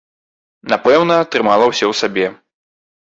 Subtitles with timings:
[0.73, 2.27] Напэўна, трымала ўсё ў сабе.